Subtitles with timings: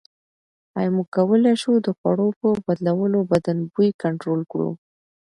[0.77, 4.69] ایا موږ کولای شو د خوړو په بدلولو بدن بوی کنټرول کړو؟